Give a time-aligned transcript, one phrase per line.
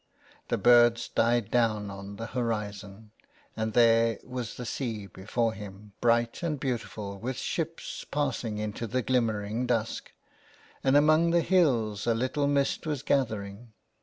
[0.47, 3.11] The birds died down on the horizon,
[3.55, 8.71] and there was the sea before him, bright and beautiful, with ships 387 THE WILD
[8.71, 8.75] GOOSE.
[8.75, 10.11] passing into the glimmering dusk,
[10.83, 13.73] and among the hills a little mist was gathering.